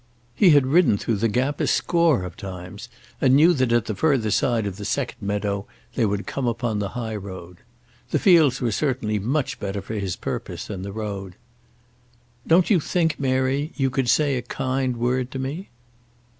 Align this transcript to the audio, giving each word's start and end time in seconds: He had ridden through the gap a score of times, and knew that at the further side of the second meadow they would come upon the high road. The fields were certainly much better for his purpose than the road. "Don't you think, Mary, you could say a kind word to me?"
He 0.33 0.49
had 0.49 0.65
ridden 0.65 0.97
through 0.97 1.17
the 1.17 1.27
gap 1.27 1.61
a 1.61 1.67
score 1.67 2.23
of 2.23 2.35
times, 2.35 2.89
and 3.21 3.35
knew 3.35 3.53
that 3.53 3.71
at 3.71 3.85
the 3.85 3.93
further 3.93 4.31
side 4.31 4.65
of 4.65 4.77
the 4.77 4.83
second 4.83 5.21
meadow 5.21 5.67
they 5.93 6.07
would 6.07 6.25
come 6.25 6.47
upon 6.47 6.79
the 6.79 6.89
high 6.97 7.15
road. 7.15 7.57
The 8.09 8.17
fields 8.17 8.61
were 8.61 8.71
certainly 8.71 9.19
much 9.19 9.59
better 9.59 9.79
for 9.79 9.93
his 9.93 10.15
purpose 10.15 10.65
than 10.65 10.81
the 10.81 10.91
road. 10.91 11.35
"Don't 12.47 12.71
you 12.71 12.79
think, 12.79 13.19
Mary, 13.19 13.73
you 13.75 13.91
could 13.91 14.09
say 14.09 14.37
a 14.37 14.41
kind 14.41 14.97
word 14.97 15.29
to 15.29 15.37
me?" 15.37 15.69